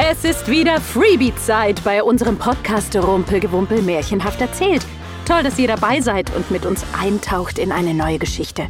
Es 0.00 0.22
ist 0.22 0.46
wieder 0.46 0.80
Freebie-Zeit 0.80 1.82
bei 1.82 2.04
unserem 2.04 2.38
Podcast 2.38 2.94
Rumpelgewumpel 2.94 3.82
märchenhaft 3.82 4.40
erzählt. 4.40 4.86
Toll, 5.26 5.42
dass 5.42 5.58
ihr 5.58 5.66
dabei 5.66 6.00
seid 6.00 6.32
und 6.36 6.52
mit 6.52 6.64
uns 6.64 6.84
eintaucht 6.96 7.58
in 7.58 7.72
eine 7.72 7.92
neue 7.94 8.20
Geschichte. 8.20 8.68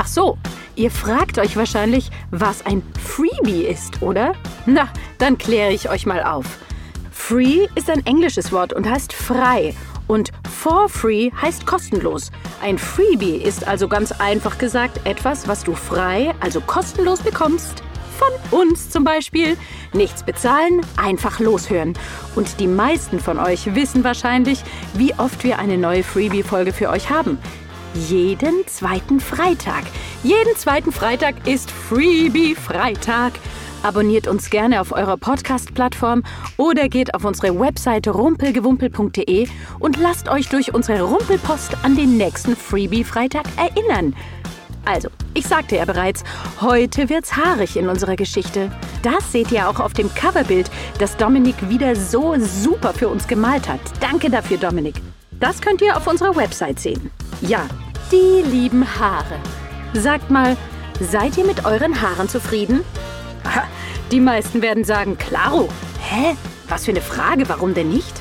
Ach 0.00 0.08
so, 0.08 0.36
ihr 0.74 0.90
fragt 0.90 1.38
euch 1.38 1.56
wahrscheinlich, 1.56 2.10
was 2.32 2.66
ein 2.66 2.82
Freebie 3.00 3.62
ist, 3.62 4.02
oder? 4.02 4.32
Na, 4.66 4.88
dann 5.18 5.38
kläre 5.38 5.72
ich 5.72 5.88
euch 5.88 6.04
mal 6.04 6.24
auf. 6.24 6.58
Free 7.12 7.68
ist 7.76 7.88
ein 7.88 8.04
englisches 8.04 8.50
Wort 8.50 8.72
und 8.72 8.90
heißt 8.90 9.12
frei. 9.12 9.72
Und 10.08 10.32
for 10.50 10.88
free 10.88 11.30
heißt 11.40 11.64
kostenlos. 11.64 12.32
Ein 12.60 12.78
Freebie 12.78 13.36
ist 13.36 13.68
also 13.68 13.86
ganz 13.86 14.10
einfach 14.10 14.58
gesagt 14.58 15.00
etwas, 15.04 15.46
was 15.46 15.62
du 15.62 15.76
frei, 15.76 16.34
also 16.40 16.60
kostenlos 16.60 17.20
bekommst. 17.20 17.84
Von 18.18 18.60
uns 18.60 18.90
zum 18.90 19.04
Beispiel. 19.04 19.56
Nichts 19.96 20.22
bezahlen, 20.22 20.82
einfach 20.96 21.40
loshören. 21.40 21.94
Und 22.34 22.60
die 22.60 22.66
meisten 22.66 23.18
von 23.18 23.38
euch 23.38 23.74
wissen 23.74 24.04
wahrscheinlich, 24.04 24.62
wie 24.94 25.14
oft 25.14 25.42
wir 25.42 25.58
eine 25.58 25.78
neue 25.78 26.02
Freebie-Folge 26.02 26.72
für 26.72 26.90
euch 26.90 27.10
haben. 27.10 27.38
Jeden 28.08 28.66
zweiten 28.66 29.20
Freitag. 29.20 29.84
Jeden 30.22 30.54
zweiten 30.56 30.92
Freitag 30.92 31.46
ist 31.48 31.70
Freebie-Freitag. 31.70 33.32
Abonniert 33.82 34.26
uns 34.26 34.50
gerne 34.50 34.80
auf 34.80 34.92
eurer 34.92 35.16
Podcast-Plattform 35.16 36.24
oder 36.56 36.88
geht 36.88 37.14
auf 37.14 37.24
unsere 37.24 37.58
Webseite 37.58 38.10
rumpelgewumpel.de 38.10 39.48
und 39.78 39.96
lasst 39.96 40.28
euch 40.28 40.48
durch 40.48 40.74
unsere 40.74 41.02
Rumpelpost 41.02 41.76
an 41.84 41.96
den 41.96 42.16
nächsten 42.16 42.56
Freebie-Freitag 42.56 43.46
erinnern. 43.56 44.14
Also, 44.86 45.08
ich 45.34 45.46
sagte 45.46 45.76
ja 45.76 45.84
bereits, 45.84 46.22
heute 46.60 47.08
wird's 47.08 47.36
haarig 47.36 47.76
in 47.76 47.88
unserer 47.88 48.14
Geschichte. 48.14 48.70
Das 49.02 49.32
seht 49.32 49.50
ihr 49.50 49.68
auch 49.68 49.80
auf 49.80 49.92
dem 49.92 50.14
Coverbild, 50.14 50.70
das 50.98 51.16
Dominik 51.16 51.68
wieder 51.68 51.96
so 51.96 52.36
super 52.38 52.94
für 52.94 53.08
uns 53.08 53.26
gemalt 53.26 53.68
hat. 53.68 53.80
Danke 54.00 54.30
dafür, 54.30 54.58
Dominik. 54.58 54.94
Das 55.32 55.60
könnt 55.60 55.82
ihr 55.82 55.96
auf 55.96 56.06
unserer 56.06 56.36
Website 56.36 56.78
sehen. 56.78 57.10
Ja, 57.40 57.66
die 58.12 58.48
lieben 58.48 58.86
Haare. 58.98 59.40
Sagt 59.92 60.30
mal, 60.30 60.56
seid 61.00 61.36
ihr 61.36 61.44
mit 61.44 61.64
euren 61.64 62.00
Haaren 62.00 62.28
zufrieden? 62.28 62.82
Die 64.12 64.20
meisten 64.20 64.62
werden 64.62 64.84
sagen, 64.84 65.18
klaro. 65.18 65.68
Hä? 66.00 66.36
Was 66.68 66.84
für 66.84 66.92
eine 66.92 67.00
Frage, 67.00 67.48
warum 67.48 67.74
denn 67.74 67.90
nicht? 67.90 68.14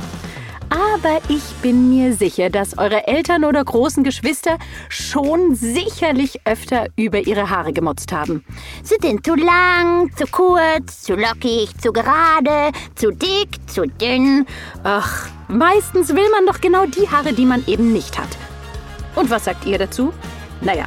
Aber 0.70 1.20
ich 1.30 1.44
bin 1.62 1.90
mir 1.90 2.14
sicher, 2.14 2.50
dass 2.50 2.78
eure 2.78 3.08
Eltern 3.08 3.44
oder 3.46 3.64
großen 3.64 4.04
Geschwister 4.04 4.58
schon 4.90 5.56
sicherlich 5.56 6.42
öfter 6.46 6.88
über 6.96 7.20
ihre 7.28 7.50
Haare 7.50 7.74
gemotzt 7.74 8.12
haben. 8.12 8.44
Sie 8.84 8.96
sind 9.02 9.26
zu 9.26 9.36
lang, 9.36 10.12
zu 10.16 10.26
kurz, 10.26 11.02
zu 11.04 11.16
lockig, 11.16 11.70
zu 11.80 11.94
gerade, 11.94 12.72
zu 12.96 13.12
dick, 13.12 13.50
zu 13.68 13.88
dünn. 13.88 14.46
Ach, 14.84 15.28
meistens 15.48 16.10
will 16.10 16.30
man 16.32 16.46
doch 16.46 16.62
genau 16.62 16.86
die 16.86 17.08
Haare, 17.10 17.34
die 17.34 17.46
man 17.46 17.64
eben 17.68 17.94
nicht 17.94 18.18
hat. 18.18 18.30
Und 19.16 19.30
was 19.30 19.46
sagt 19.46 19.66
ihr 19.66 19.78
dazu? 19.78 20.14
Naja, 20.62 20.86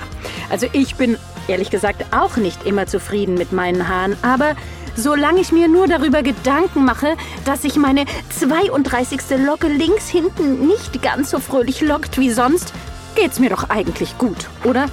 also 0.50 0.66
ich 0.72 0.96
bin 0.96 1.16
ehrlich 1.46 1.70
gesagt 1.70 2.04
auch 2.12 2.36
nicht 2.36 2.66
immer 2.66 2.86
zufrieden 2.86 3.34
mit 3.34 3.52
meinen 3.52 3.88
Haaren, 3.88 4.16
aber 4.22 4.54
solange 4.98 5.41
ich 5.41 5.52
mir 5.52 5.68
nur 5.68 5.86
darüber 5.86 6.22
Gedanken 6.22 6.84
mache, 6.84 7.16
dass 7.44 7.62
sich 7.62 7.77
meine 7.77 8.04
32. 8.36 9.20
Locke 9.46 9.68
links 9.68 10.08
hinten 10.08 10.66
nicht 10.66 11.00
ganz 11.02 11.30
so 11.30 11.38
fröhlich 11.38 11.80
lockt 11.80 12.18
wie 12.18 12.30
sonst, 12.30 12.72
geht's 13.14 13.38
mir 13.38 13.50
doch 13.50 13.70
eigentlich 13.70 14.19
gut, 14.19 14.48
oder? 14.64 14.86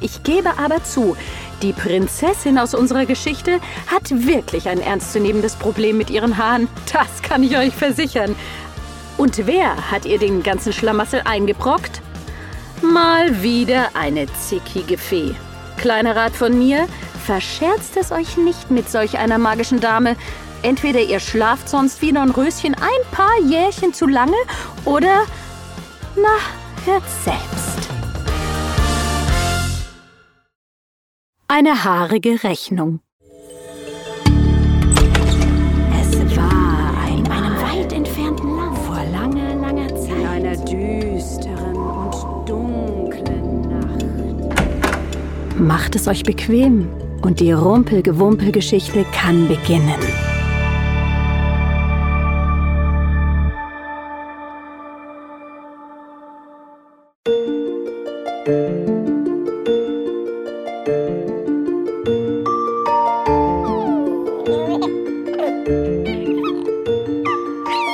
Ich 0.00 0.22
gebe 0.22 0.58
aber 0.58 0.82
zu, 0.82 1.16
die 1.62 1.72
Prinzessin 1.72 2.58
aus 2.58 2.74
unserer 2.74 3.06
Geschichte 3.06 3.60
hat 3.86 4.10
wirklich 4.10 4.68
ein 4.68 4.80
ernstzunehmendes 4.80 5.56
Problem 5.56 5.96
mit 5.98 6.10
ihren 6.10 6.36
Haaren. 6.36 6.68
Das 6.92 7.22
kann 7.22 7.42
ich 7.42 7.56
euch 7.56 7.74
versichern. 7.74 8.36
Und 9.16 9.46
wer 9.46 9.90
hat 9.90 10.04
ihr 10.04 10.18
den 10.18 10.42
ganzen 10.44 10.72
Schlamassel 10.72 11.22
eingebrockt? 11.24 12.00
Mal 12.80 13.42
wieder 13.42 13.88
eine 13.94 14.26
zickige 14.34 14.98
Fee. 14.98 15.34
Kleiner 15.78 16.14
Rat 16.14 16.34
von 16.36 16.56
mir, 16.56 16.86
verscherzt 17.28 17.98
es 17.98 18.10
euch 18.10 18.38
nicht 18.38 18.70
mit 18.70 18.88
solch 18.88 19.18
einer 19.18 19.36
magischen 19.36 19.80
Dame. 19.80 20.16
Entweder 20.62 21.02
ihr 21.02 21.20
schlaft 21.20 21.68
sonst 21.68 22.00
wie 22.00 22.10
Röschen 22.30 22.74
ein 22.74 23.10
paar 23.10 23.38
Jährchen 23.44 23.92
zu 23.92 24.06
lange 24.06 24.38
oder, 24.86 25.26
na, 26.16 26.38
hört 26.86 27.02
selbst. 27.22 27.90
Eine 31.48 31.84
haarige 31.84 32.42
Rechnung. 32.42 33.00
Es 36.00 36.34
war 36.34 36.94
ein, 37.04 37.18
in 37.18 37.30
einem 37.30 37.56
weit 37.60 37.92
entfernten 37.92 38.56
Land 38.56 38.78
vor 38.78 39.02
langer, 39.12 39.54
langer 39.54 39.88
Zeit. 39.88 40.16
In 40.16 40.26
einer 40.26 40.56
düsteren 40.64 41.76
und 41.76 42.48
dunklen 42.48 43.68
Nacht. 43.68 45.58
Macht 45.58 45.94
es 45.94 46.08
euch 46.08 46.22
bequem 46.22 46.88
und 47.22 47.40
die 47.40 47.52
Rumpelgewumpel-Geschichte 47.52 49.04
kann 49.12 49.48
beginnen. 49.48 49.94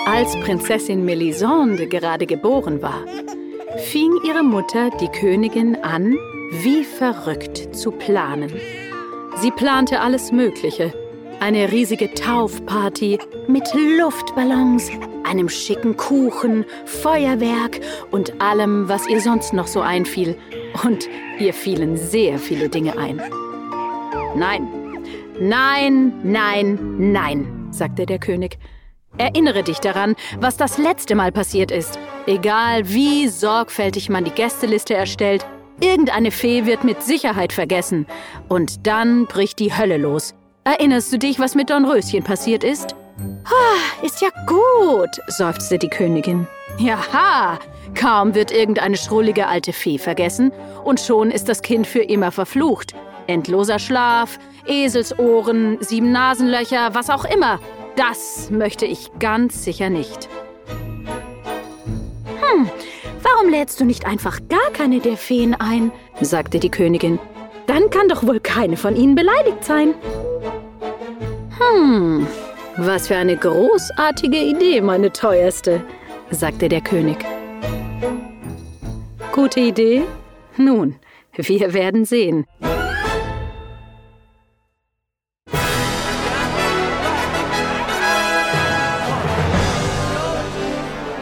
Als 0.06 0.39
Prinzessin 0.41 1.05
Melisande 1.05 1.87
gerade 1.87 2.27
geboren 2.27 2.81
war, 2.81 3.05
fing 3.77 4.11
ihre 4.27 4.43
Mutter, 4.43 4.91
die 5.01 5.09
Königin, 5.09 5.77
an, 5.83 6.17
wie 6.62 6.85
verrückt 6.85 7.75
zu 7.75 7.91
planen. 7.91 8.53
Sie 9.37 9.50
plante 9.50 10.00
alles 10.00 10.33
Mögliche. 10.33 10.93
Eine 11.41 11.71
riesige 11.72 12.15
Taufparty 12.15 13.19
mit 13.49 13.65
Luftballons, 13.99 14.91
einem 15.25 15.49
schicken 15.49 15.97
Kuchen, 15.97 16.65
Feuerwerk 16.87 17.81
und 18.11 18.41
allem, 18.41 18.89
was 18.89 19.09
ihr 19.09 19.21
sonst 19.21 19.53
noch 19.53 19.67
so 19.67 19.81
einfiel. 19.81 20.37
Und 20.84 21.09
ihr 21.39 21.53
fielen 21.53 21.97
sehr 21.97 22.39
viele 22.39 22.69
Dinge 22.69 22.97
ein. 22.97 23.21
Nein, 24.37 24.69
nein, 25.41 26.12
nein, 26.23 27.12
nein, 27.12 27.69
sagte 27.71 28.06
der 28.06 28.19
König. 28.19 28.59
Erinnere 29.19 29.62
dich 29.62 29.78
daran, 29.78 30.17
was 30.39 30.56
das 30.56 30.78
letzte 30.78 31.15
Mal 31.15 31.31
passiert 31.31 31.71
ist. 31.71 31.99
Egal 32.27 32.89
wie 32.89 33.28
sorgfältig 33.28 34.09
man 34.09 34.25
die 34.25 34.33
Gästeliste 34.33 34.94
erstellt, 34.94 35.47
Irgendeine 35.81 36.31
Fee 36.31 36.67
wird 36.67 36.85
mit 36.85 37.03
Sicherheit 37.03 37.53
vergessen. 37.53 38.07
Und 38.49 38.87
dann 38.87 39.27
bricht 39.27 39.59
die 39.59 39.77
Hölle 39.77 39.97
los. 39.97 40.35
Erinnerst 40.65 41.12
du 41.12 41.19
dich, 41.19 41.39
was 41.39 41.55
mit 41.55 41.71
Dornröschen 41.71 42.23
passiert 42.23 42.65
ist? 42.65 42.95
Ah, 43.45 44.05
ist 44.05 44.23
ja 44.23 44.29
gut, 44.47 45.11
seufzte 45.29 45.79
die 45.79 45.89
Königin. 45.89 46.47
Jaha, 46.79 47.59
kaum 47.95 48.35
wird 48.35 48.51
irgendeine 48.51 48.97
schrullige 48.97 49.47
alte 49.47 49.73
Fee 49.73 49.99
vergessen 49.99 50.53
und 50.85 51.01
schon 51.01 51.31
ist 51.31 51.49
das 51.49 51.62
Kind 51.62 51.87
für 51.87 52.03
immer 52.03 52.33
verflucht. 52.33 52.95
Endloser 53.27 53.79
Schlaf, 53.79 54.39
Eselsohren, 54.67 55.79
sieben 55.81 56.12
Nasenlöcher, 56.12 56.95
was 56.95 57.11
auch 57.11 57.25
immer. 57.25 57.61
Das 57.97 58.51
möchte 58.51 58.87
ich 58.87 59.11
ganz 59.21 59.65
sicher 59.65 59.91
nicht. 59.91 60.29
Warum 63.34 63.50
lädst 63.50 63.81
du 63.81 63.84
nicht 63.84 64.06
einfach 64.06 64.39
gar 64.49 64.71
keine 64.72 65.00
der 65.00 65.17
Feen 65.17 65.55
ein? 65.55 65.91
sagte 66.21 66.61
die 66.61 66.71
Königin. 66.71 67.19
Dann 67.67 67.91
kann 67.91 68.09
doch 68.09 68.25
wohl 68.25 68.39
keine 68.39 68.77
von 68.77 68.95
ihnen 68.95 69.17
beleidigt 69.17 69.65
sein. 69.65 69.95
Hm, 71.59 72.28
was 72.76 73.08
für 73.08 73.17
eine 73.17 73.37
großartige 73.37 74.37
Idee, 74.37 74.81
meine 74.81 75.12
teuerste, 75.12 75.82
sagte 76.31 76.69
der 76.69 76.81
König. 76.81 77.25
Gute 79.32 79.61
Idee? 79.61 80.05
Nun, 80.56 80.94
wir 81.32 81.75
werden 81.75 82.05
sehen. 82.05 82.47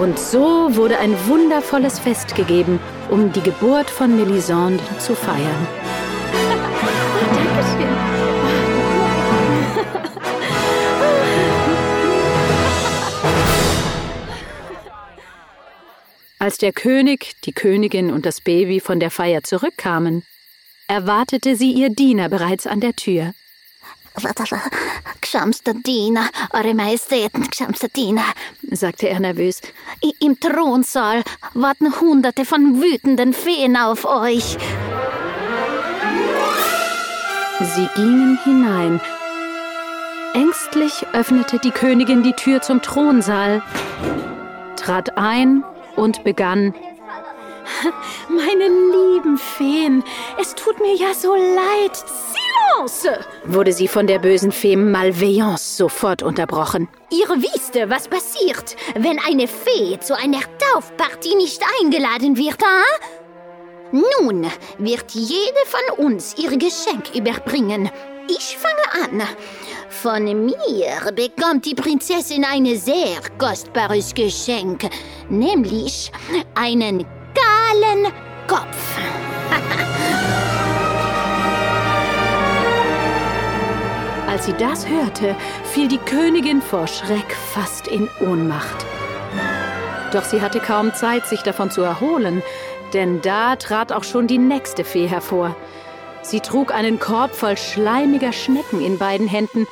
Und 0.02 0.18
so 0.18 0.74
wurde 0.74 0.98
ein 0.98 1.14
wundervolles 1.28 2.00
Fest 2.00 2.34
gegeben, 2.34 2.80
um 3.08 3.32
die 3.32 3.40
Geburt 3.40 3.88
von 3.88 4.16
Melisande 4.16 4.82
zu 4.98 5.14
feiern. 5.14 5.68
Als 16.40 16.58
der 16.58 16.72
König, 16.72 17.36
die 17.44 17.52
Königin 17.52 18.10
und 18.10 18.26
das 18.26 18.40
Baby 18.40 18.80
von 18.80 18.98
der 18.98 19.12
Feier 19.12 19.44
zurückkamen, 19.44 20.24
erwartete 20.88 21.54
sie 21.54 21.70
ihr 21.70 21.90
Diener 21.90 22.28
bereits 22.28 22.66
an 22.66 22.80
der 22.80 22.96
Tür. 22.96 23.34
Gschamster 25.20 25.74
Diener, 25.74 26.28
Eure 26.52 26.74
Majestäten, 26.74 27.48
gschamster 27.50 27.88
Diener, 27.88 28.24
sagte 28.70 29.08
er 29.08 29.20
nervös. 29.20 29.60
Im 30.20 30.38
Thronsaal 30.38 31.22
warten 31.54 32.00
Hunderte 32.00 32.44
von 32.44 32.82
wütenden 32.82 33.32
Feen 33.32 33.76
auf 33.76 34.04
euch. 34.04 34.58
Sie 37.60 37.88
gingen 37.94 38.38
hinein. 38.44 39.00
Ängstlich 40.34 41.06
öffnete 41.12 41.58
die 41.58 41.70
Königin 41.70 42.22
die 42.22 42.32
Tür 42.32 42.62
zum 42.62 42.82
Thronsaal, 42.82 43.62
trat 44.76 45.16
ein 45.16 45.64
und 45.96 46.24
begann 46.24 46.74
meine 48.28 48.68
lieben 48.68 49.38
Feen, 49.38 50.02
es 50.40 50.54
tut 50.54 50.80
mir 50.80 50.94
ja 50.94 51.14
so 51.14 51.34
leid. 51.34 52.04
Silence! 52.52 53.08
wurde 53.44 53.72
sie 53.72 53.88
von 53.88 54.06
der 54.06 54.18
bösen 54.18 54.52
Fee 54.52 54.76
Malveillance 54.76 55.76
sofort 55.76 56.22
unterbrochen. 56.22 56.88
Ihr 57.10 57.28
wisst, 57.28 57.74
was 57.88 58.08
passiert, 58.08 58.76
wenn 58.94 59.18
eine 59.18 59.48
Fee 59.48 59.98
zu 60.00 60.16
einer 60.16 60.40
Taufpartie 60.58 61.34
nicht 61.36 61.62
eingeladen 61.80 62.36
wird, 62.36 62.58
ha? 62.62 62.82
Nun 63.92 64.46
wird 64.78 65.10
jede 65.12 65.62
von 65.66 66.06
uns 66.06 66.34
ihr 66.38 66.56
Geschenk 66.56 67.14
überbringen. 67.14 67.90
Ich 68.28 68.56
fange 68.56 69.06
an. 69.06 69.28
Von 69.90 70.24
mir 70.46 71.12
bekommt 71.14 71.66
die 71.66 71.74
Prinzessin 71.74 72.44
ein 72.44 72.64
sehr 72.76 73.20
kostbares 73.38 74.14
Geschenk, 74.14 74.88
nämlich 75.28 76.10
einen 76.54 77.04
kahlen 77.34 78.12
Kopf. 78.46 78.98
Als 84.32 84.46
sie 84.46 84.54
das 84.54 84.88
hörte, 84.88 85.36
fiel 85.62 85.88
die 85.88 85.98
Königin 85.98 86.62
vor 86.62 86.86
Schreck 86.86 87.36
fast 87.52 87.86
in 87.86 88.08
Ohnmacht. 88.18 88.86
Doch 90.10 90.24
sie 90.24 90.40
hatte 90.40 90.58
kaum 90.58 90.94
Zeit, 90.94 91.26
sich 91.26 91.42
davon 91.42 91.70
zu 91.70 91.82
erholen, 91.82 92.42
denn 92.94 93.20
da 93.20 93.56
trat 93.56 93.92
auch 93.92 94.04
schon 94.04 94.26
die 94.26 94.38
nächste 94.38 94.84
Fee 94.84 95.06
hervor. 95.06 95.54
Sie 96.22 96.40
trug 96.40 96.72
einen 96.72 96.98
Korb 96.98 97.34
voll 97.34 97.58
schleimiger 97.58 98.32
Schnecken 98.32 98.80
in 98.80 98.96
beiden 98.96 99.28
Händen, 99.28 99.66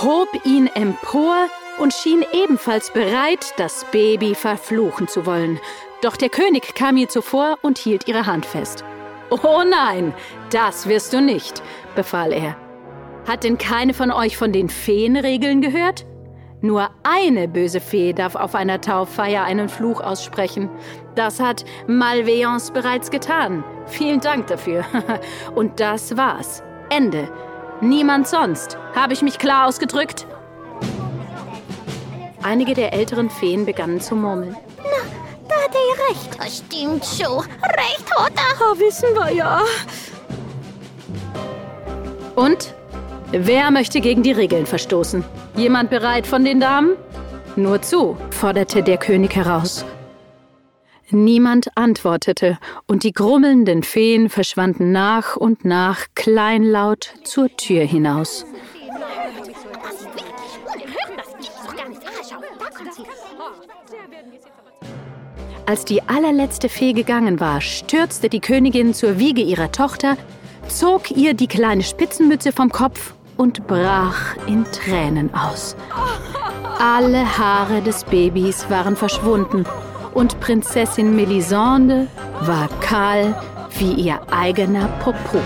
hob 0.00 0.28
ihn 0.44 0.68
empor 0.68 1.48
und 1.80 1.92
schien 1.92 2.24
ebenfalls 2.32 2.92
bereit, 2.92 3.52
das 3.56 3.84
Baby 3.90 4.36
verfluchen 4.36 5.08
zu 5.08 5.26
wollen. 5.26 5.58
Doch 6.02 6.16
der 6.16 6.28
König 6.28 6.76
kam 6.76 6.96
ihr 6.96 7.08
zuvor 7.08 7.58
und 7.62 7.78
hielt 7.78 8.06
ihre 8.06 8.26
Hand 8.26 8.46
fest. 8.46 8.84
Oh 9.30 9.64
nein, 9.68 10.14
das 10.50 10.86
wirst 10.86 11.12
du 11.12 11.20
nicht, 11.20 11.64
befahl 11.96 12.32
er. 12.32 12.63
Hat 13.26 13.44
denn 13.44 13.58
keine 13.58 13.94
von 13.94 14.10
euch 14.10 14.36
von 14.36 14.52
den 14.52 14.68
Feenregeln 14.68 15.60
gehört? 15.60 16.04
Nur 16.60 16.90
eine 17.02 17.46
böse 17.46 17.80
Fee 17.80 18.12
darf 18.12 18.34
auf 18.36 18.54
einer 18.54 18.80
Tauffeier 18.80 19.44
einen 19.44 19.68
Fluch 19.68 20.00
aussprechen. 20.00 20.70
Das 21.14 21.38
hat 21.38 21.64
Malveillance 21.86 22.72
bereits 22.72 23.10
getan. 23.10 23.62
Vielen 23.86 24.20
Dank 24.20 24.46
dafür. 24.46 24.84
Und 25.54 25.78
das 25.78 26.16
war's. 26.16 26.62
Ende. 26.90 27.28
Niemand 27.80 28.28
sonst. 28.28 28.78
Habe 28.94 29.12
ich 29.12 29.20
mich 29.20 29.38
klar 29.38 29.68
ausgedrückt? 29.68 30.26
Einige 32.42 32.74
der 32.74 32.92
älteren 32.92 33.30
Feen 33.30 33.66
begannen 33.66 34.00
zu 34.00 34.16
murmeln. 34.16 34.56
Da 35.48 35.54
hat 35.56 35.74
er 35.74 36.10
recht. 36.10 36.38
Das 36.38 36.58
stimmt 36.58 37.04
schon. 37.04 37.40
Recht 37.40 38.18
hat 38.18 38.32
er. 38.36 38.72
Oh, 38.72 38.78
wissen 38.78 39.14
wir 39.14 39.32
ja. 39.34 39.60
Und? 42.36 42.74
Wer 43.36 43.72
möchte 43.72 44.00
gegen 44.00 44.22
die 44.22 44.30
Regeln 44.30 44.64
verstoßen? 44.64 45.24
Jemand 45.56 45.90
bereit 45.90 46.24
von 46.24 46.44
den 46.44 46.60
Damen? 46.60 46.96
Nur 47.56 47.82
zu, 47.82 48.16
forderte 48.30 48.84
der 48.84 48.96
König 48.96 49.34
heraus. 49.34 49.84
Niemand 51.10 51.66
antwortete, 51.74 52.58
und 52.86 53.02
die 53.02 53.12
grummelnden 53.12 53.82
Feen 53.82 54.30
verschwanden 54.30 54.92
nach 54.92 55.36
und 55.36 55.64
nach 55.64 56.06
kleinlaut 56.14 57.12
zur 57.24 57.48
Tür 57.56 57.82
hinaus. 57.82 58.46
Als 65.66 65.84
die 65.84 66.02
allerletzte 66.02 66.68
Fee 66.68 66.92
gegangen 66.92 67.40
war, 67.40 67.60
stürzte 67.60 68.28
die 68.28 68.40
Königin 68.40 68.94
zur 68.94 69.18
Wiege 69.18 69.42
ihrer 69.42 69.72
Tochter, 69.72 70.16
zog 70.68 71.10
ihr 71.10 71.34
die 71.34 71.48
kleine 71.48 71.82
Spitzenmütze 71.82 72.52
vom 72.52 72.70
Kopf 72.70 73.12
und 73.36 73.66
brach 73.66 74.36
in 74.46 74.64
Tränen 74.64 75.32
aus. 75.34 75.76
Alle 76.78 77.38
Haare 77.38 77.82
des 77.82 78.04
Babys 78.04 78.68
waren 78.68 78.96
verschwunden 78.96 79.64
und 80.12 80.40
Prinzessin 80.40 81.16
Melisande 81.16 82.08
war 82.42 82.68
kahl 82.80 83.34
wie 83.78 83.92
ihr 83.92 84.20
eigener 84.30 84.88
Popo. 85.00 85.40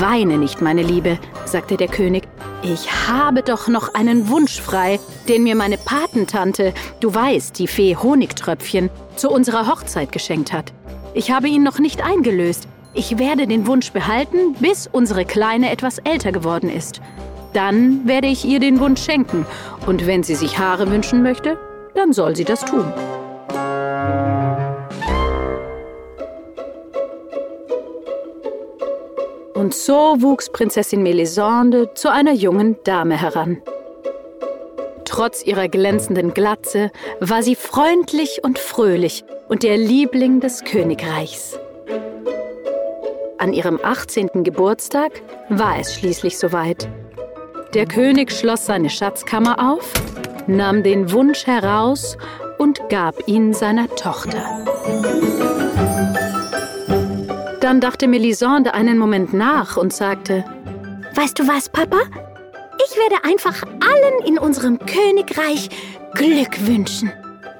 Weine 0.00 0.38
nicht, 0.38 0.60
meine 0.60 0.82
Liebe, 0.82 1.18
sagte 1.44 1.76
der 1.76 1.88
König. 1.88 2.24
Ich 2.62 2.90
habe 3.08 3.42
doch 3.42 3.68
noch 3.68 3.94
einen 3.94 4.28
Wunsch 4.28 4.60
frei, 4.60 4.98
den 5.28 5.42
mir 5.42 5.54
meine 5.54 5.76
Patentante, 5.76 6.72
du 7.00 7.14
weißt, 7.14 7.58
die 7.58 7.68
Fee 7.68 7.94
Honigtröpfchen, 7.94 8.88
zu 9.16 9.30
unserer 9.30 9.66
Hochzeit 9.66 10.12
geschenkt 10.12 10.52
hat. 10.52 10.72
Ich 11.12 11.30
habe 11.30 11.48
ihn 11.48 11.62
noch 11.62 11.78
nicht 11.78 12.02
eingelöst. 12.02 12.66
Ich 12.96 13.18
werde 13.18 13.48
den 13.48 13.66
Wunsch 13.66 13.90
behalten, 13.90 14.54
bis 14.60 14.88
unsere 14.90 15.24
Kleine 15.24 15.72
etwas 15.72 15.98
älter 15.98 16.30
geworden 16.30 16.70
ist. 16.70 17.00
Dann 17.52 18.06
werde 18.06 18.28
ich 18.28 18.44
ihr 18.44 18.60
den 18.60 18.78
Wunsch 18.78 19.02
schenken. 19.02 19.46
Und 19.86 20.06
wenn 20.06 20.22
sie 20.22 20.36
sich 20.36 20.58
Haare 20.58 20.88
wünschen 20.88 21.24
möchte, 21.24 21.58
dann 21.94 22.12
soll 22.12 22.36
sie 22.36 22.44
das 22.44 22.64
tun. 22.64 22.84
Und 29.54 29.74
so 29.74 30.16
wuchs 30.20 30.50
Prinzessin 30.50 31.02
Melisande 31.02 31.94
zu 31.94 32.12
einer 32.12 32.32
jungen 32.32 32.76
Dame 32.84 33.20
heran. 33.20 33.60
Trotz 35.04 35.44
ihrer 35.44 35.68
glänzenden 35.68 36.32
Glatze 36.32 36.92
war 37.18 37.42
sie 37.42 37.56
freundlich 37.56 38.40
und 38.44 38.58
fröhlich 38.58 39.24
und 39.48 39.64
der 39.64 39.76
Liebling 39.76 40.40
des 40.40 40.62
Königreichs. 40.64 41.58
An 43.44 43.52
ihrem 43.52 43.78
18. 43.82 44.42
Geburtstag 44.42 45.20
war 45.50 45.78
es 45.78 45.94
schließlich 45.94 46.38
soweit. 46.38 46.88
Der 47.74 47.84
König 47.84 48.32
schloss 48.32 48.64
seine 48.64 48.88
Schatzkammer 48.88 49.70
auf, 49.70 49.92
nahm 50.46 50.82
den 50.82 51.12
Wunsch 51.12 51.46
heraus 51.46 52.16
und 52.56 52.80
gab 52.88 53.28
ihn 53.28 53.52
seiner 53.52 53.88
Tochter. 53.96 54.42
Dann 57.60 57.82
dachte 57.82 58.08
Melisande 58.08 58.72
einen 58.72 58.96
Moment 58.96 59.34
nach 59.34 59.76
und 59.76 59.92
sagte, 59.92 60.42
Weißt 61.14 61.38
du 61.38 61.46
was, 61.46 61.68
Papa? 61.68 61.98
Ich 62.88 62.96
werde 62.96 63.24
einfach 63.24 63.62
allen 63.62 64.26
in 64.26 64.38
unserem 64.38 64.78
Königreich 64.78 65.68
Glück 66.14 66.66
wünschen. 66.66 67.12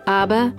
Aber 0.06 0.52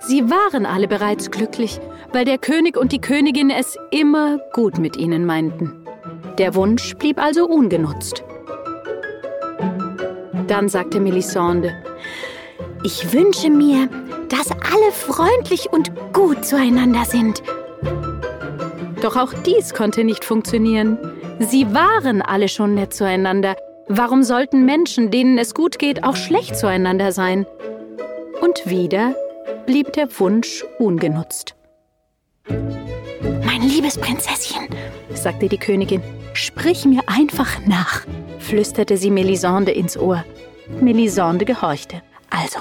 sie 0.00 0.30
waren 0.30 0.64
alle 0.64 0.88
bereits 0.88 1.30
glücklich, 1.30 1.78
weil 2.12 2.24
der 2.24 2.38
König 2.38 2.76
und 2.76 2.92
die 2.92 3.00
Königin 3.00 3.50
es 3.50 3.76
immer 3.90 4.38
gut 4.52 4.78
mit 4.78 4.96
ihnen 4.96 5.24
meinten. 5.26 5.86
Der 6.38 6.54
Wunsch 6.54 6.94
blieb 6.96 7.22
also 7.22 7.46
ungenutzt. 7.46 8.24
Dann 10.46 10.68
sagte 10.68 11.00
Melisande, 11.00 11.72
ich 12.84 13.12
wünsche 13.12 13.50
mir, 13.50 13.88
dass 14.28 14.50
alle 14.50 14.92
freundlich 14.92 15.72
und 15.72 15.92
gut 16.12 16.44
zueinander 16.44 17.04
sind 17.04 17.42
doch 19.02 19.16
auch 19.16 19.32
dies 19.44 19.74
konnte 19.74 20.04
nicht 20.04 20.24
funktionieren. 20.24 20.96
Sie 21.40 21.74
waren 21.74 22.22
alle 22.22 22.48
schon 22.48 22.74
nett 22.74 22.94
zueinander. 22.94 23.56
Warum 23.88 24.22
sollten 24.22 24.64
Menschen, 24.64 25.10
denen 25.10 25.38
es 25.38 25.54
gut 25.54 25.80
geht, 25.80 26.04
auch 26.04 26.14
schlecht 26.14 26.56
zueinander 26.56 27.10
sein? 27.10 27.44
Und 28.40 28.70
wieder 28.70 29.16
blieb 29.66 29.92
der 29.94 30.08
Wunsch 30.20 30.64
ungenutzt. 30.78 31.56
Mein 32.48 33.62
liebes 33.62 33.98
Prinzesschen, 33.98 34.68
sagte 35.14 35.48
die 35.48 35.58
Königin, 35.58 36.02
sprich 36.34 36.84
mir 36.84 37.02
einfach 37.06 37.58
nach, 37.66 38.02
flüsterte 38.38 38.96
sie 38.96 39.10
Melisande 39.10 39.72
ins 39.72 39.96
Ohr. 39.96 40.24
Melisande 40.80 41.44
gehorchte. 41.44 42.02
Also, 42.30 42.60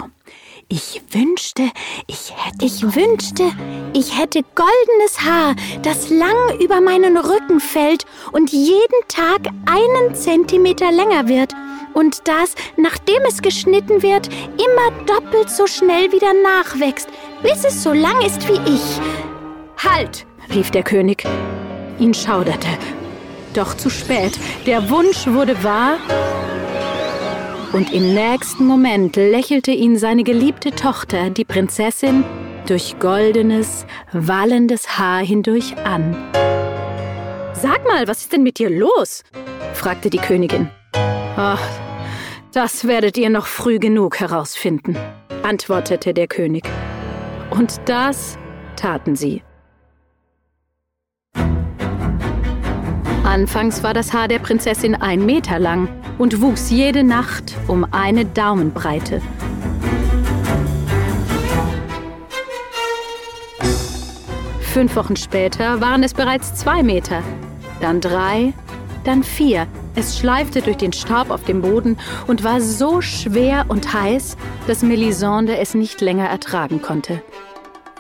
ich 0.68 1.02
wünschte, 1.12 1.64
ich 2.08 2.32
hätte. 2.36 2.66
Ich 2.66 2.82
wünschte, 2.96 3.52
ich 3.94 4.18
hätte 4.18 4.42
goldenes 4.56 5.22
Haar, 5.22 5.56
das 5.82 6.10
lang 6.10 6.60
über 6.62 6.80
meinen 6.80 7.18
Rücken 7.18 7.60
fällt 7.60 8.06
und 8.32 8.52
jeden 8.52 9.08
Tag 9.08 9.48
einen 9.66 10.16
Zentimeter 10.16 10.92
länger 10.92 11.28
wird. 11.28 11.54
Und 11.94 12.26
das, 12.26 12.56
nachdem 12.78 13.22
es 13.28 13.42
geschnitten 13.42 14.02
wird, 14.02 14.30
immer 14.54 15.06
doppelt 15.06 15.50
so 15.50 15.68
schnell 15.68 16.12
wieder 16.14 16.32
nachwächst, 16.34 17.10
bis 17.44 17.66
es 17.66 17.84
so 17.84 17.92
lang 17.92 18.22
ist 18.22 18.48
wie 18.48 18.74
ich. 18.74 19.02
Halt! 19.84 20.26
rief 20.54 20.72
der 20.72 20.84
König. 20.84 21.26
ihn 22.00 22.14
schauderte. 22.14 22.68
Doch 23.54 23.76
zu 23.76 23.90
spät. 23.90 24.40
Der 24.66 24.90
Wunsch 24.90 25.28
wurde 25.28 25.64
wahr. 25.64 25.98
Und 27.74 27.94
im 27.94 28.14
nächsten 28.14 28.66
Moment 28.66 29.16
lächelte 29.16 29.72
ihn 29.72 29.98
seine 29.98 30.24
geliebte 30.24 30.72
Tochter, 30.72 31.30
die 31.30 31.46
Prinzessin, 31.46 32.24
durch 32.68 33.00
goldenes, 33.00 33.86
wallendes 34.12 34.98
Haar 34.98 35.24
hindurch 35.24 35.78
an. 35.78 36.16
Sag 37.54 37.86
mal, 37.86 38.08
was 38.08 38.22
ist 38.22 38.34
denn 38.34 38.44
mit 38.44 38.60
dir 38.60 38.70
los? 38.70 39.24
fragte 39.74 40.10
die 40.10 40.18
Königin. 40.18 40.70
Ach, 41.38 41.62
das 42.52 42.88
werdet 42.88 43.18
ihr 43.18 43.30
noch 43.30 43.46
früh 43.46 43.80
genug 43.80 44.20
herausfinden, 44.20 44.98
antwortete 45.44 46.14
der 46.14 46.28
König. 46.28 46.64
Und 47.52 47.80
das 47.86 48.38
taten 48.76 49.16
sie. 49.16 49.44
Anfangs 53.32 53.82
war 53.82 53.94
das 53.94 54.12
Haar 54.12 54.28
der 54.28 54.40
Prinzessin 54.40 54.94
ein 54.94 55.26
Meter 55.26 55.58
lang 55.58 55.88
und 56.18 56.42
wuchs 56.42 56.70
jede 56.70 57.02
Nacht 57.02 57.56
um 57.70 57.88
eine 57.94 58.26
Daumenbreite. 58.26 59.22
Fünf 64.60 64.98
Wochen 64.98 65.16
später 65.16 65.80
waren 65.80 66.04
es 66.04 66.14
bereits 66.14 66.56
zwei 66.56 66.84
Meter, 66.84 67.24
dann 67.80 68.02
drei, 68.02 68.52
dann 69.06 69.24
vier. 69.24 69.66
Es 69.96 70.20
schleifte 70.20 70.62
durch 70.62 70.76
den 70.76 70.92
Staub 70.92 71.30
auf 71.30 71.46
dem 71.46 71.62
Boden 71.62 71.98
und 72.28 72.44
war 72.44 72.60
so 72.60 73.00
schwer 73.00 73.64
und 73.70 73.94
heiß, 73.94 74.36
dass 74.68 74.84
Melisande 74.84 75.58
es 75.58 75.74
nicht 75.74 76.02
länger 76.02 76.26
ertragen 76.26 76.82
konnte. 76.82 77.24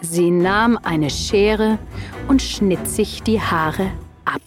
Sie 0.01 0.29
nahm 0.29 0.77
eine 0.83 1.09
Schere 1.09 1.79
und 2.27 2.41
schnitt 2.41 2.85
sich 2.89 3.23
die 3.23 3.39
Haare 3.39 3.91
ab. 4.25 4.41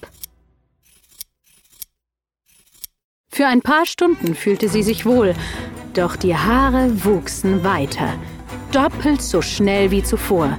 Für 3.34 3.48
ein 3.48 3.62
paar 3.62 3.84
Stunden 3.84 4.36
fühlte 4.36 4.68
sie 4.68 4.84
sich 4.84 5.06
wohl, 5.06 5.34
doch 5.92 6.14
die 6.14 6.36
Haare 6.36 7.04
wuchsen 7.04 7.64
weiter, 7.64 8.10
doppelt 8.70 9.22
so 9.22 9.42
schnell 9.42 9.90
wie 9.90 10.04
zuvor. 10.04 10.56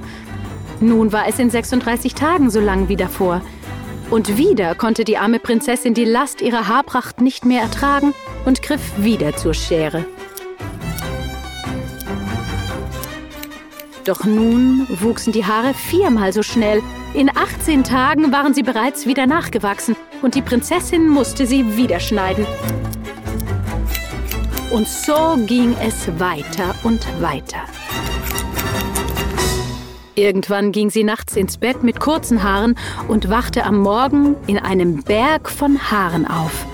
Nun 0.80 1.10
war 1.10 1.26
es 1.26 1.38
in 1.38 1.48
36 1.48 2.14
Tagen 2.14 2.50
so 2.50 2.60
lang 2.60 2.90
wie 2.90 2.96
davor. 2.96 3.40
Und 4.10 4.36
wieder 4.36 4.74
konnte 4.74 5.04
die 5.04 5.16
arme 5.16 5.38
Prinzessin 5.38 5.94
die 5.94 6.04
Last 6.04 6.42
ihrer 6.42 6.68
Haarpracht 6.68 7.22
nicht 7.22 7.46
mehr 7.46 7.62
ertragen 7.62 8.12
und 8.44 8.60
griff 8.60 8.92
wieder 8.98 9.34
zur 9.34 9.54
Schere. 9.54 10.04
Doch 14.06 14.24
nun 14.24 14.86
wuchsen 15.00 15.32
die 15.32 15.44
Haare 15.44 15.74
viermal 15.74 16.32
so 16.32 16.44
schnell. 16.44 16.80
In 17.12 17.28
18 17.28 17.82
Tagen 17.82 18.30
waren 18.30 18.54
sie 18.54 18.62
bereits 18.62 19.04
wieder 19.04 19.26
nachgewachsen 19.26 19.96
und 20.22 20.36
die 20.36 20.42
Prinzessin 20.42 21.08
musste 21.08 21.44
sie 21.44 21.76
wieder 21.76 21.98
schneiden. 21.98 22.46
Und 24.70 24.86
so 24.86 25.36
ging 25.46 25.74
es 25.80 26.06
weiter 26.20 26.76
und 26.84 27.04
weiter. 27.20 27.64
Irgendwann 30.14 30.70
ging 30.70 30.88
sie 30.88 31.02
nachts 31.02 31.34
ins 31.34 31.58
Bett 31.58 31.82
mit 31.82 31.98
kurzen 31.98 32.44
Haaren 32.44 32.78
und 33.08 33.28
wachte 33.28 33.64
am 33.64 33.80
Morgen 33.80 34.36
in 34.46 34.58
einem 34.58 35.02
Berg 35.02 35.50
von 35.50 35.90
Haaren 35.90 36.28
auf. 36.28 36.64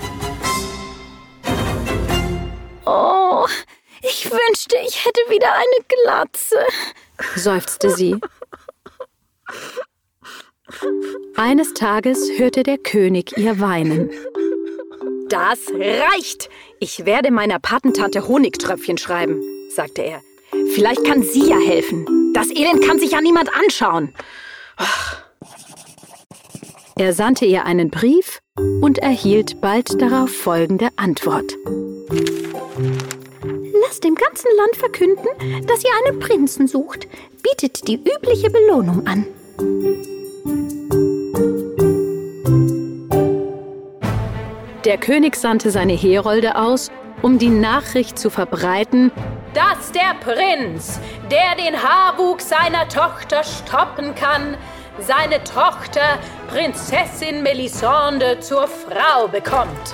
Oh, 2.85 3.47
ich 4.03 4.29
wünschte, 4.29 4.75
ich 4.85 5.03
hätte 5.03 5.21
wieder 5.29 5.51
eine 5.51 5.85
Glatze, 5.87 6.57
seufzte 7.35 7.89
sie. 7.89 8.15
Eines 11.35 11.73
Tages 11.73 12.29
hörte 12.37 12.63
der 12.63 12.77
König 12.77 13.37
ihr 13.37 13.59
weinen. 13.59 14.09
Das 15.29 15.59
reicht! 15.73 16.49
Ich 16.79 17.05
werde 17.05 17.31
meiner 17.31 17.59
Patentante 17.59 18.27
Honigtröpfchen 18.27 18.97
schreiben, 18.97 19.41
sagte 19.69 20.03
er. 20.03 20.21
Vielleicht 20.73 21.03
kann 21.05 21.23
sie 21.23 21.47
ja 21.49 21.57
helfen. 21.57 22.05
Das 22.33 22.49
Elend 22.49 22.85
kann 22.85 22.99
sich 22.99 23.11
ja 23.11 23.21
niemand 23.21 23.49
anschauen. 23.55 24.13
Er 26.95 27.13
sandte 27.13 27.45
ihr 27.45 27.65
einen 27.65 27.89
Brief 27.89 28.41
und 28.81 28.99
erhielt 28.99 29.61
bald 29.61 29.99
darauf 30.01 30.31
folgende 30.31 30.89
Antwort. 30.95 31.53
Lasst 33.93 34.05
dem 34.05 34.15
ganzen 34.15 34.47
Land 34.57 34.75
verkünden, 34.75 35.67
dass 35.67 35.83
ihr 35.83 35.91
einen 36.03 36.19
Prinzen 36.19 36.67
sucht. 36.67 37.07
Bietet 37.43 37.87
die 37.87 37.93
übliche 37.93 38.49
Belohnung 38.49 39.05
an. 39.05 39.27
Der 44.83 44.97
König 44.97 45.35
sandte 45.35 45.69
seine 45.69 45.93
Herolde 45.93 46.55
aus, 46.55 46.89
um 47.21 47.37
die 47.37 47.49
Nachricht 47.49 48.17
zu 48.17 48.31
verbreiten, 48.31 49.11
dass 49.53 49.91
der 49.91 50.15
Prinz, 50.21 50.99
der 51.29 51.53
den 51.63 51.79
Haarwuchs 51.79 52.49
seiner 52.49 52.87
Tochter 52.89 53.43
stoppen 53.43 54.15
kann, 54.15 54.57
seine 55.01 55.43
Tochter 55.43 56.17
Prinzessin 56.47 57.43
Melisande 57.43 58.39
zur 58.39 58.67
Frau 58.67 59.27
bekommt. 59.27 59.93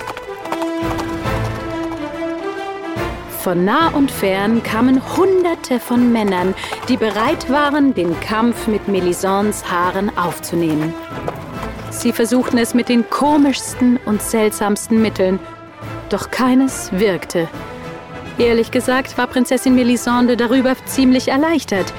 Von 3.42 3.64
nah 3.64 3.88
und 3.88 4.10
fern 4.10 4.62
kamen 4.62 5.00
Hunderte 5.16 5.80
von 5.80 6.12
Männern, 6.12 6.54
die 6.90 6.98
bereit 6.98 7.48
waren, 7.48 7.94
den 7.94 8.20
Kampf 8.20 8.66
mit 8.66 8.86
Melisons 8.86 9.64
Haaren 9.70 10.14
aufzunehmen. 10.18 10.92
Sie 11.90 12.12
versuchten 12.12 12.58
es 12.58 12.74
mit 12.74 12.90
den 12.90 13.08
komischsten 13.08 13.98
und 14.04 14.20
seltsamsten 14.20 15.00
Mitteln, 15.00 15.38
doch 16.10 16.30
keines 16.30 16.92
wirkte. 16.92 17.48
Ehrlich 18.36 18.70
gesagt 18.72 19.16
war 19.16 19.26
Prinzessin 19.26 19.74
Melisande 19.74 20.36
darüber 20.36 20.76
ziemlich 20.84 21.28
erleichtert, 21.28 21.94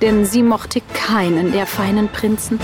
denn 0.00 0.24
sie 0.24 0.42
mochte 0.42 0.80
keinen 0.94 1.52
der 1.52 1.66
feinen 1.66 2.08
Prinzen. 2.08 2.58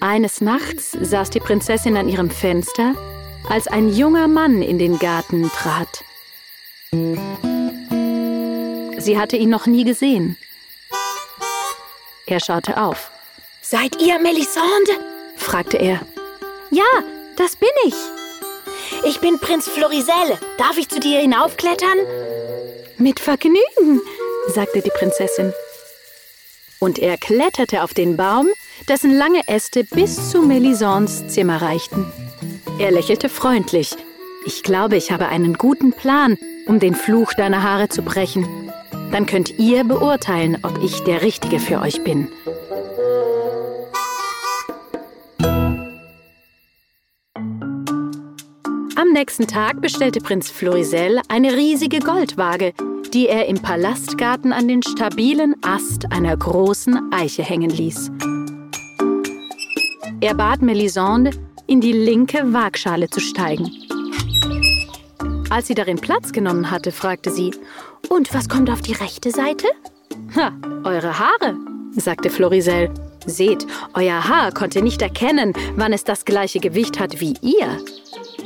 Eines 0.00 0.40
Nachts 0.40 0.92
saß 0.92 1.30
die 1.30 1.40
Prinzessin 1.40 1.96
an 1.96 2.08
ihrem 2.08 2.30
Fenster, 2.30 2.94
als 3.48 3.66
ein 3.68 3.88
junger 3.88 4.28
Mann 4.28 4.62
in 4.62 4.78
den 4.78 4.98
Garten 4.98 5.50
trat. 5.50 6.04
Sie 8.98 9.18
hatte 9.18 9.36
ihn 9.36 9.50
noch 9.50 9.66
nie 9.66 9.84
gesehen. 9.84 10.36
Er 12.26 12.40
schaute 12.40 12.80
auf. 12.80 13.10
Seid 13.62 14.00
ihr 14.02 14.18
Melisande? 14.18 14.92
fragte 15.36 15.76
er. 15.76 16.00
Ja, 16.70 16.84
das 17.36 17.56
bin 17.56 17.68
ich. 17.84 17.94
Ich 19.04 19.20
bin 19.20 19.38
Prinz 19.38 19.68
Florisel. 19.68 20.38
Darf 20.58 20.76
ich 20.78 20.88
zu 20.88 20.98
dir 20.98 21.20
hinaufklettern? 21.20 21.98
Mit 22.98 23.20
Vergnügen, 23.20 24.00
sagte 24.48 24.80
die 24.80 24.90
Prinzessin. 24.90 25.52
Und 26.78 26.98
er 26.98 27.16
kletterte 27.16 27.82
auf 27.82 27.94
den 27.94 28.16
Baum, 28.16 28.48
dessen 28.88 29.16
lange 29.16 29.46
Äste 29.48 29.84
bis 29.84 30.30
zu 30.30 30.42
Melisons 30.42 31.28
Zimmer 31.28 31.62
reichten. 31.62 32.12
Er 32.78 32.90
lächelte 32.90 33.30
freundlich. 33.30 33.96
Ich 34.44 34.62
glaube, 34.62 34.96
ich 34.96 35.10
habe 35.10 35.28
einen 35.28 35.54
guten 35.54 35.92
Plan, 35.92 36.36
um 36.66 36.78
den 36.78 36.94
Fluch 36.94 37.32
deiner 37.32 37.62
Haare 37.62 37.88
zu 37.88 38.02
brechen. 38.02 38.46
Dann 39.10 39.24
könnt 39.24 39.58
ihr 39.58 39.82
beurteilen, 39.82 40.58
ob 40.62 40.82
ich 40.82 41.00
der 41.00 41.22
Richtige 41.22 41.58
für 41.58 41.80
euch 41.80 42.04
bin. 42.04 42.28
Am 48.98 49.12
nächsten 49.14 49.46
Tag 49.46 49.80
bestellte 49.80 50.20
Prinz 50.20 50.50
Florisel 50.50 51.22
eine 51.28 51.54
riesige 51.54 52.00
Goldwaage, 52.00 52.74
die 53.14 53.26
er 53.26 53.46
im 53.46 53.56
Palastgarten 53.56 54.52
an 54.52 54.68
den 54.68 54.82
stabilen 54.82 55.54
Ast 55.62 56.12
einer 56.12 56.36
großen 56.36 57.10
Eiche 57.10 57.42
hängen 57.42 57.70
ließ. 57.70 58.10
Er 60.20 60.34
bat 60.34 60.60
Melisande, 60.60 61.30
in 61.66 61.80
die 61.80 61.92
linke 61.92 62.52
Waagschale 62.52 63.08
zu 63.10 63.20
steigen. 63.20 63.70
Als 65.50 65.68
sie 65.68 65.74
darin 65.74 66.00
Platz 66.00 66.32
genommen 66.32 66.70
hatte, 66.70 66.92
fragte 66.92 67.30
sie, 67.30 67.52
Und 68.08 68.34
was 68.34 68.48
kommt 68.48 68.70
auf 68.70 68.80
die 68.80 68.92
rechte 68.92 69.30
Seite? 69.30 69.66
Ha, 70.34 70.52
eure 70.84 71.18
Haare, 71.18 71.56
sagte 71.92 72.30
Florisel. 72.30 72.90
Seht, 73.26 73.66
euer 73.94 74.28
Haar 74.28 74.52
konnte 74.52 74.82
nicht 74.82 75.02
erkennen, 75.02 75.52
wann 75.74 75.92
es 75.92 76.04
das 76.04 76.24
gleiche 76.24 76.60
Gewicht 76.60 77.00
hat 77.00 77.20
wie 77.20 77.34
ihr. 77.42 77.78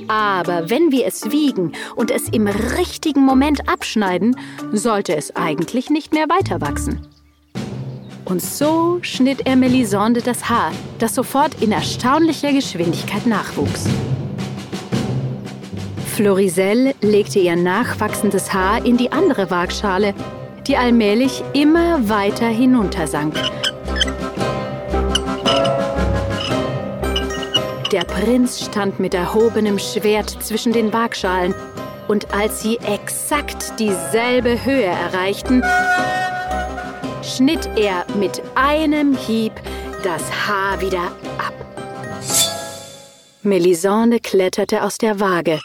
Aber 0.08 0.70
wenn 0.70 0.90
wir 0.90 1.06
es 1.06 1.30
wiegen 1.30 1.72
und 1.96 2.10
es 2.10 2.28
im 2.28 2.46
richtigen 2.46 3.20
Moment 3.20 3.68
abschneiden, 3.68 4.36
sollte 4.72 5.14
es 5.14 5.36
eigentlich 5.36 5.90
nicht 5.90 6.14
mehr 6.14 6.28
weiter 6.28 6.60
wachsen. 6.60 7.06
Und 8.30 8.40
so 8.40 9.00
schnitt 9.02 9.44
er 9.44 9.56
Melisande 9.56 10.22
das 10.22 10.48
Haar, 10.48 10.70
das 11.00 11.16
sofort 11.16 11.60
in 11.60 11.72
erstaunlicher 11.72 12.52
Geschwindigkeit 12.52 13.26
nachwuchs. 13.26 13.88
Florisel 16.14 16.94
legte 17.00 17.40
ihr 17.40 17.56
nachwachsendes 17.56 18.52
Haar 18.52 18.86
in 18.86 18.96
die 18.96 19.10
andere 19.10 19.50
Waagschale, 19.50 20.14
die 20.68 20.76
allmählich 20.76 21.42
immer 21.54 22.08
weiter 22.08 22.46
hinuntersank. 22.46 23.34
Der 27.90 28.04
Prinz 28.04 28.64
stand 28.64 29.00
mit 29.00 29.12
erhobenem 29.12 29.80
Schwert 29.80 30.30
zwischen 30.40 30.72
den 30.72 30.92
Waagschalen, 30.92 31.52
und 32.06 32.32
als 32.32 32.62
sie 32.62 32.76
exakt 32.78 33.78
dieselbe 33.78 34.64
Höhe 34.64 34.84
erreichten, 34.84 35.62
schnitt 37.36 37.68
er 37.76 38.04
mit 38.16 38.42
einem 38.54 39.16
Hieb 39.16 39.52
das 40.02 40.22
Haar 40.46 40.80
wieder 40.80 41.12
ab. 41.38 41.54
Melisande 43.42 44.20
kletterte 44.20 44.82
aus 44.82 44.98
der 44.98 45.20
Waage. 45.20 45.60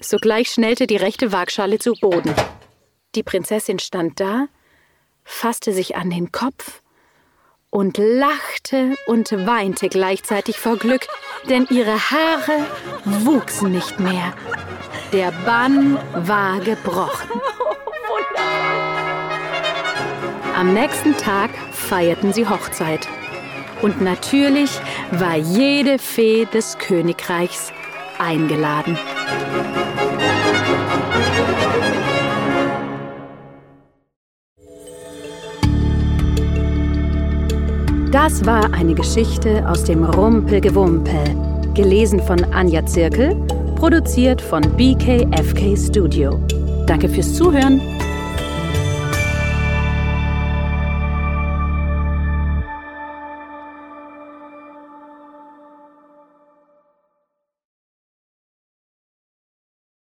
Sogleich 0.00 0.48
schnellte 0.48 0.86
die 0.86 0.96
rechte 0.96 1.32
Waagschale 1.32 1.78
zu 1.78 1.92
Boden. 1.92 2.34
Die 3.14 3.22
Prinzessin 3.22 3.78
stand 3.78 4.18
da, 4.18 4.46
fasste 5.24 5.72
sich 5.72 5.96
an 5.96 6.10
den 6.10 6.32
Kopf 6.32 6.82
und 7.68 7.98
lachte 7.98 8.94
und 9.06 9.30
weinte 9.46 9.88
gleichzeitig 9.88 10.58
vor 10.58 10.76
Glück, 10.76 11.06
denn 11.48 11.66
ihre 11.70 12.10
Haare 12.10 12.66
wuchsen 13.04 13.72
nicht 13.72 14.00
mehr. 14.00 14.32
Der 15.12 15.32
Bann 15.44 15.98
war 16.26 16.60
gebrochen. 16.60 17.30
Am 20.60 20.74
nächsten 20.74 21.16
Tag 21.16 21.48
feierten 21.72 22.34
sie 22.34 22.46
Hochzeit. 22.46 23.08
Und 23.80 24.02
natürlich 24.02 24.70
war 25.10 25.34
jede 25.34 25.98
Fee 25.98 26.44
des 26.44 26.76
Königreichs 26.76 27.72
eingeladen. 28.18 28.98
Das 38.12 38.44
war 38.44 38.70
eine 38.74 38.92
Geschichte 38.94 39.66
aus 39.66 39.84
dem 39.84 40.04
Rumpelgewumpel, 40.04 41.72
gelesen 41.72 42.20
von 42.20 42.44
Anja 42.52 42.84
Zirkel, 42.84 43.34
produziert 43.76 44.42
von 44.42 44.60
BKFK 44.76 45.74
Studio. 45.74 46.38
Danke 46.84 47.08
fürs 47.08 47.32
Zuhören. 47.32 47.80